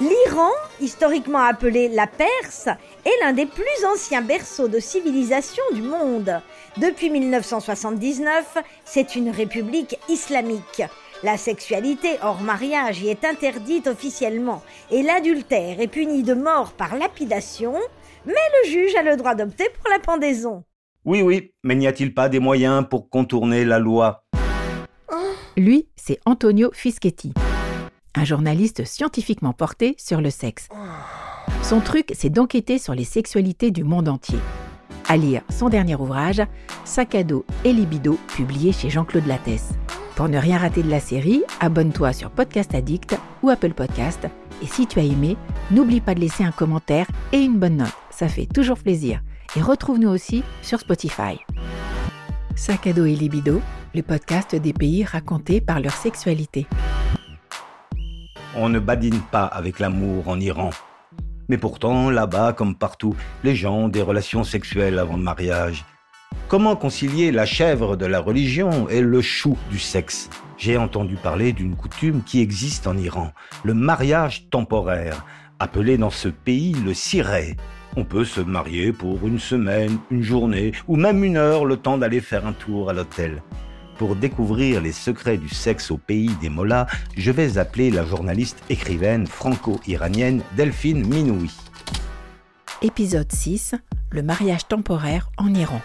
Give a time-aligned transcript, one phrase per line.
[0.00, 0.48] L'Iran,
[0.80, 2.68] historiquement appelé la Perse,
[3.04, 6.40] est l'un des plus anciens berceaux de civilisation du monde.
[6.78, 10.82] Depuis 1979, c'est une république islamique.
[11.22, 16.96] La sexualité hors mariage y est interdite officiellement et l'adultère est puni de mort par
[16.96, 17.74] lapidation,
[18.24, 20.64] mais le juge a le droit d'opter pour la pendaison.
[21.04, 24.24] Oui, oui, mais n'y a-t-il pas des moyens pour contourner la loi?
[25.58, 27.34] Lui, c'est Antonio Fischetti,
[28.14, 30.68] un journaliste scientifiquement porté sur le sexe.
[31.62, 34.38] Son truc, c'est d'enquêter sur les sexualités du monde entier.
[35.08, 36.42] À lire son dernier ouvrage,
[36.84, 39.70] Sac et libido, publié chez Jean-Claude Lattès.
[40.16, 44.26] Pour ne rien rater de la série, abonne-toi sur Podcast Addict ou Apple Podcast.
[44.62, 45.36] Et si tu as aimé,
[45.70, 47.94] n'oublie pas de laisser un commentaire et une bonne note.
[48.10, 49.22] Ça fait toujours plaisir.
[49.56, 51.40] Et retrouve-nous aussi sur Spotify.
[52.54, 53.60] Sac et libido,
[53.94, 56.66] le podcast des pays racontés par leur sexualité.
[58.56, 60.70] On ne badine pas avec l'amour en Iran.
[61.48, 65.84] Mais pourtant, là-bas, comme partout, les gens ont des relations sexuelles avant le mariage.
[66.48, 70.28] Comment concilier la chèvre de la religion et le chou du sexe?
[70.58, 73.30] J'ai entendu parler d'une coutume qui existe en Iran,
[73.62, 75.24] le mariage temporaire,
[75.60, 77.56] appelé dans ce pays le ciré.
[77.96, 81.98] On peut se marier pour une semaine, une journée ou même une heure le temps
[81.98, 83.42] d'aller faire un tour à l'hôtel.
[84.00, 86.86] Pour découvrir les secrets du sexe au pays des mollahs,
[87.18, 91.50] je vais appeler la journaliste écrivaine franco-iranienne Delphine Minoui.
[92.80, 93.74] Épisode 6
[94.10, 95.82] Le mariage temporaire en Iran.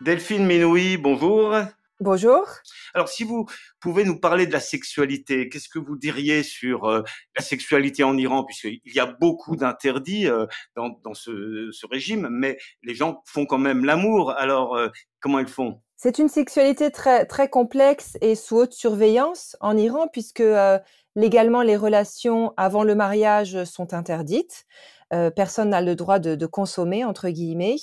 [0.00, 1.54] Delphine Minoui, bonjour.
[2.00, 2.48] Bonjour.
[2.94, 3.46] Alors, si vous
[3.78, 7.02] pouvez nous parler de la sexualité, qu'est-ce que vous diriez sur euh,
[7.36, 12.96] la sexualité en Iran, puisqu'il y a beaucoup d'interdits euh, dans, ce, régime, mais les
[12.96, 14.32] gens font quand même l'amour.
[14.32, 14.88] Alors, euh,
[15.20, 15.80] comment ils font?
[15.96, 20.42] C'est une sexualité très très complexe et sous haute surveillance en Iran, puisque
[21.14, 24.66] légalement les relations avant le mariage sont interdites.
[25.34, 27.76] personne n'a le droit de, de, consommer entre guillemets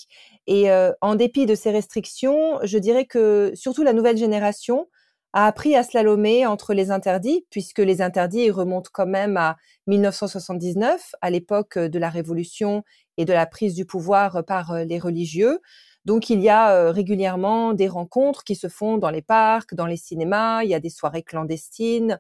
[0.48, 0.70] et
[1.02, 4.88] en dépit de ces restrictions, je dirais que surtout la nouvelle génération
[5.34, 9.58] a appris à slalomer entre les interdits, puisque les interdits remontent quand même à
[9.88, 12.84] 1979, à l'époque de la Révolution
[13.18, 15.60] et de la prise du pouvoir par les religieux.
[16.06, 19.98] Donc il y a régulièrement des rencontres qui se font dans les parcs, dans les
[19.98, 22.20] cinémas, il y a des soirées clandestines.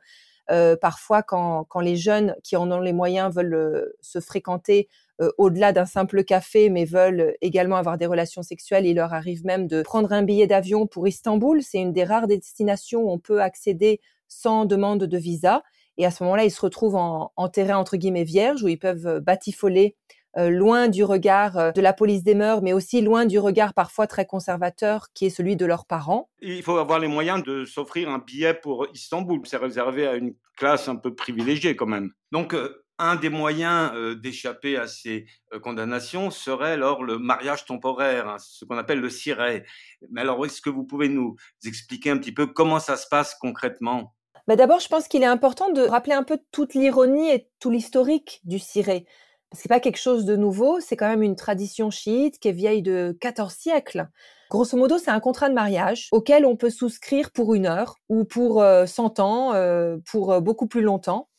[0.81, 4.88] parfois, quand, quand, les jeunes qui en ont les moyens veulent se fréquenter,
[5.22, 8.88] euh, au-delà d'un simple café, mais veulent également avoir des relations sexuelles.
[8.88, 11.62] Il leur arrive même de prendre un billet d'avion pour Istanbul.
[11.62, 15.62] C'est une des rares destinations où on peut accéder sans demande de visa.
[15.98, 18.80] Et à ce moment-là, ils se retrouvent en, en terrain entre guillemets vierge, où ils
[18.80, 23.25] peuvent euh, batifoler euh, loin du regard de la police des mœurs, mais aussi loin
[23.25, 26.29] du regard parfois très conservateur qui est celui de leurs parents.
[26.41, 29.41] Il faut avoir les moyens de s'offrir un billet pour Istanbul.
[29.45, 32.11] C'est réservé à une classe un peu privilégiée quand même.
[32.31, 32.55] Donc,
[32.99, 38.38] un des moyens euh, d'échapper à ces euh, condamnations serait alors le mariage temporaire, hein,
[38.39, 39.65] ce qu'on appelle le ciré.
[40.11, 43.35] Mais alors, est-ce que vous pouvez nous expliquer un petit peu comment ça se passe
[43.35, 44.15] concrètement?
[44.47, 47.69] Bah D'abord, je pense qu'il est important de rappeler un peu toute l'ironie et tout
[47.69, 49.05] l'historique du ciré.
[49.53, 52.81] C'est pas quelque chose de nouveau, c'est quand même une tradition chiite qui est vieille
[52.81, 54.08] de 14 siècles.
[54.50, 58.24] Grosso modo, c'est un contrat de mariage auquel on peut souscrire pour une heure ou
[58.24, 61.30] pour 100 euh, ans, pour beaucoup plus longtemps.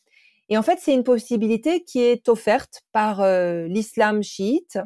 [0.49, 4.77] Et en fait, c'est une possibilité qui est offerte par euh, l'islam chiite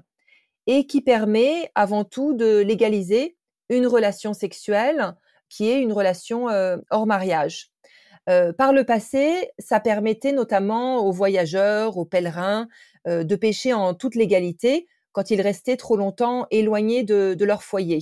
[0.68, 3.38] et qui permet avant tout de légaliser
[3.69, 5.16] une relation sexuelle
[5.50, 7.72] qui est une relation euh, hors mariage.
[8.29, 12.68] Euh, par le passé, ça permettait notamment aux voyageurs, aux pèlerins,
[13.05, 17.99] de pécher en toute légalité quand ils restaient trop longtemps éloignés de, leur foyer.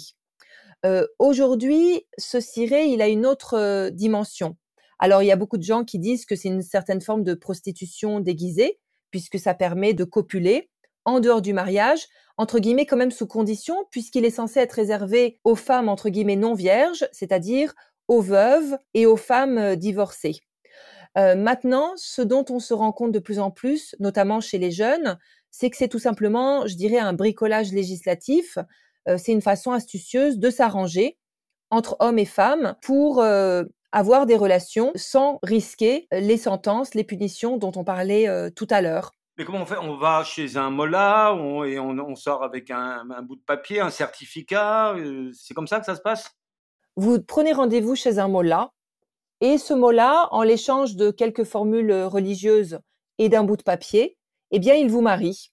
[1.19, 4.57] Aujourd'hui, ce ciré, il a une autre dimension.
[4.99, 7.33] Alors, il y a beaucoup de gens qui disent que c'est une certaine forme de
[7.33, 8.79] prostitution déguisée,
[9.11, 10.69] puisque ça permet de copuler
[11.05, 12.07] en dehors du mariage,
[12.37, 16.35] entre guillemets quand même sous condition, puisqu'il est censé être réservé aux femmes, entre guillemets,
[16.35, 17.73] non vierges, c'est-à-dire
[18.07, 20.41] aux veuves et aux femmes euh, divorcées.
[21.17, 24.71] Euh, maintenant, ce dont on se rend compte de plus en plus, notamment chez les
[24.71, 25.17] jeunes,
[25.49, 28.57] c'est que c'est tout simplement, je dirais, un bricolage législatif.
[29.07, 31.17] Euh, c'est une façon astucieuse de s'arranger
[31.69, 33.21] entre hommes et femmes pour
[33.91, 38.81] avoir des relations sans risquer les sentences, les punitions dont on parlait euh, tout à
[38.81, 39.11] l'heure.
[39.37, 39.77] Mais comment on fait?
[39.77, 41.35] On va chez un mollah
[41.67, 44.93] et on, sort avec un, bout de papier, un certificat.
[44.95, 46.31] Euh, c'est comme ça que ça se passe?
[46.95, 48.71] Vous prenez rendez-vous chez un mollah
[49.41, 52.79] et ce mollah, en l'échange de quelques formules religieuses
[53.17, 54.17] et d'un bout de papier,
[54.51, 55.51] eh bien, il vous marie.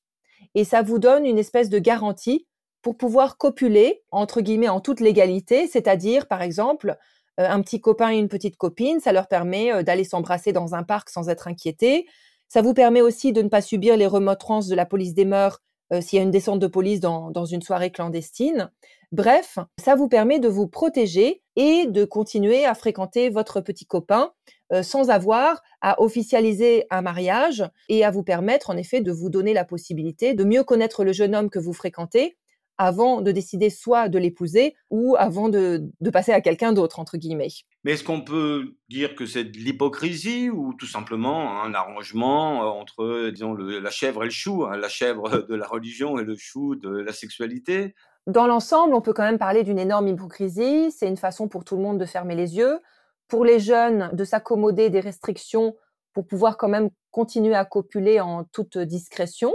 [0.55, 2.47] Et ça vous donne une espèce de garantie
[2.83, 6.97] pour pouvoir copuler, entre guillemets, en toute légalité, c'est-à-dire, par exemple,
[7.41, 10.75] euh, un petit copain et une petite copine, ça leur permet euh, d'aller s'embrasser dans
[10.75, 12.07] un parc sans être inquiétés.
[12.49, 15.61] Ça vous permet aussi de ne pas subir les remontrances de la police des mœurs
[15.95, 18.71] euh, s'il y a une descente de police dans, dans une soirée clandestine.
[19.13, 24.33] Bref, ça vous permet de vous protéger et de continuer à fréquenter votre petit copain
[24.73, 29.31] euh, sans avoir à officialiser un mariage et à vous permettre en effet de vous
[29.31, 32.37] donner la possibilité de mieux connaître le jeune homme que vous fréquentez
[32.79, 35.83] avant de décider soit de l'épouser ou avant de,
[36.13, 37.49] passer à quelqu'un d'autre, entre guillemets.
[37.85, 42.67] Mais est-ce qu'on peut dire que c'est de l'hypocrisie ou tout simplement un arrangement euh,
[42.67, 46.37] entre, disons, la chèvre et le chou, hein, la chèvre de la religion et le
[46.37, 47.95] chou de la sexualité?
[48.27, 50.91] Dans l'ensemble, on peut quand même parler d'une énorme hypocrisie.
[50.91, 52.81] C'est une façon pour tout le monde de fermer les yeux,
[53.29, 55.75] pour les jeunes de s'accommoder des restrictions
[56.15, 59.53] pour pouvoir quand même continuer à copuler en toute discrétion.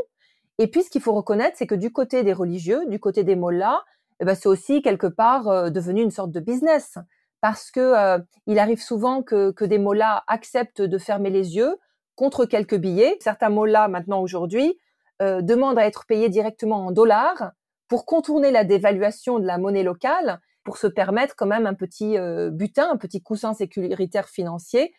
[0.59, 3.37] Et puis, ce qu'il faut reconnaître, c'est que du côté des religieux, du côté des
[3.37, 3.81] mollahs,
[4.19, 6.97] eh ben, c'est aussi quelque part euh, devenu une sorte de business.
[7.39, 11.77] Parce que euh, il arrive souvent que, que des mollahs acceptent de fermer les yeux
[12.15, 13.17] contre quelques billets.
[13.21, 14.77] Certains mollahs, maintenant, aujourd'hui,
[15.21, 17.53] euh, demandent à être payés directement en dollars
[17.87, 22.17] pour contourner la dévaluation de la monnaie locale, pour se permettre quand même un petit
[22.51, 24.93] butin, un petit coussin sécuritaire financier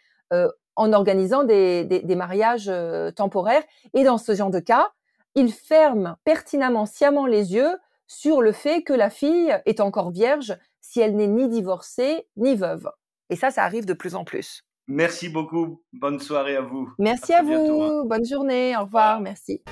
[0.75, 2.69] en organisant des, des, des mariages
[3.15, 3.63] temporaires.
[3.95, 4.91] Et dans ce genre de cas,
[5.35, 10.56] il ferme pertinemment, sciemment les yeux sur le fait que la fille est encore vierge
[10.81, 12.91] si elle n'est ni divorcée ni veuve.
[13.29, 14.65] Et ça, ça arrive de plus en plus.
[14.88, 15.82] Merci beaucoup.
[15.93, 16.93] Bonne soirée à vous.
[16.99, 17.82] Merci à, vous.
[17.82, 18.03] Hein.
[18.06, 18.77] Bonne journée.
[18.77, 19.21] Au revoir.
[19.21, 19.62] Merci.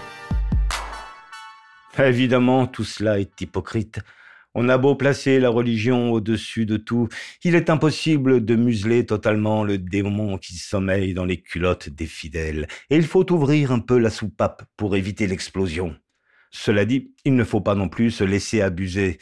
[1.98, 3.98] Évidemment, tout cela est hypocrite.
[4.60, 7.06] On a beau placer la religion au-dessus de tout,
[7.44, 12.66] il est impossible de museler totalement le démon qui sommeille dans les culottes des fidèles,
[12.90, 15.94] et il faut ouvrir un peu la soupape pour éviter l'explosion.
[16.50, 19.18] Cela dit, il ne faut pas non plus se laisser abuser.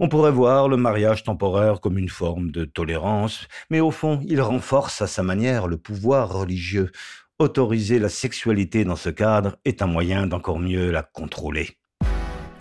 [0.00, 4.40] On pourrait voir le mariage temporaire comme une forme de tolérance, mais au fond, il
[4.40, 6.90] renforce à sa manière le pouvoir religieux.
[7.38, 11.79] Autoriser la sexualité dans ce cadre est un moyen d'encore mieux la contrôler.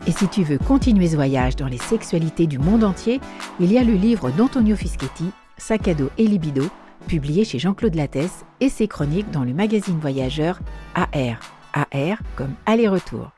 [0.07, 3.19] Et si tu veux continuer ce voyage dans les sexualités du monde entier,
[3.60, 6.63] il y a le livre d'Antonio Fischetti, Sac et libido,
[7.07, 10.60] publié chez Jean-Claude Lattès, et ses chroniques dans le magazine voyageur
[10.96, 11.40] AR.
[11.74, 13.31] AR comme aller-retour.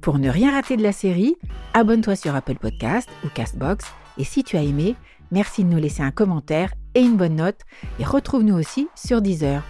[0.00, 1.36] Pour ne rien rater de la série,
[1.74, 3.86] abonne-toi sur Apple Podcast ou Castbox.
[4.18, 4.96] Et si tu as aimé,
[5.30, 7.60] merci de nous laisser un commentaire et une bonne note.
[8.00, 9.62] Et retrouve-nous aussi sur Deezer.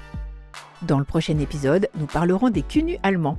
[0.83, 3.39] Dans le prochain épisode, nous parlerons des cunus allemands.